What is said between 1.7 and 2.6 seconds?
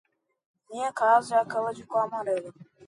de cor amarela.